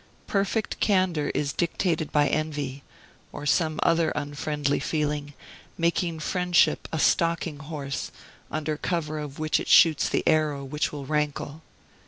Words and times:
Perfect 0.25 0.79
candor 0.79 1.29
is 1.35 1.53
dictated 1.53 2.11
by 2.11 2.27
envy, 2.27 2.81
or 3.31 3.45
some 3.45 3.79
other 3.83 4.09
unfriendly 4.15 4.79
feeling, 4.79 5.35
making 5.77 6.21
friendship 6.21 6.87
a 6.91 6.97
stalking 6.97 7.59
horse, 7.59 8.09
under 8.49 8.77
cover 8.77 9.19
of 9.19 9.37
which 9.37 9.59
it 9.59 9.67
shoots 9.67 10.09
the 10.09 10.23
arrow 10.27 10.63
which 10.65 10.91
will 10.91 11.05
rankle. 11.05 11.61